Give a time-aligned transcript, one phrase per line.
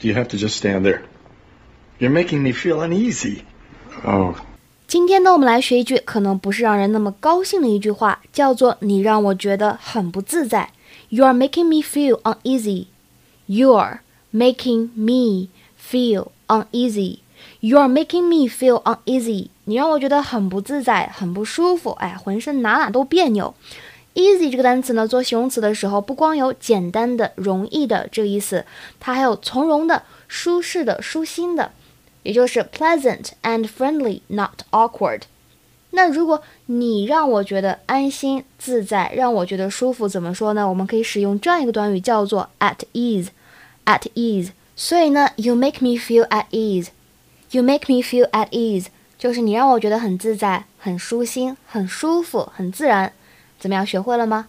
[0.00, 1.02] you have to just stand there?
[1.98, 3.42] You're making me feel uneasy.
[4.04, 4.34] Oh.
[4.86, 10.70] 今天呢，我们来学一句可能不是让人那么高兴的一句话，叫做“你让我觉得很不自在”。
[11.08, 12.86] You are making me feel uneasy.
[13.46, 14.00] You are
[14.32, 15.48] making me
[15.80, 17.18] feel uneasy.
[17.60, 19.48] You are making me feel uneasy.
[19.64, 23.54] 你让我觉得很不自在，很不舒服，哎，浑身哪哪都别扭。
[24.13, 28.65] Easy 这个单词呢，做形容词的时候，不光有简单的、容易的这个意思，
[28.99, 31.71] 它还有从容的、舒适的、舒心的。
[32.23, 35.21] 也就是 pleasant and friendly, not awkward。
[35.89, 40.69] 那如果你让我觉得安心自在，让我觉得舒服，怎么说呢？
[40.69, 43.29] 我们可以使用这样一个短语，叫做 at ease。
[43.85, 44.51] at ease。
[44.75, 46.89] 所以呢，you make me feel at ease。
[47.49, 48.85] you make me feel at ease，
[49.17, 53.11] 就是你让我觉得很自在、很舒心、很舒服、很自然。
[53.61, 54.47] 怎么样学会了吗？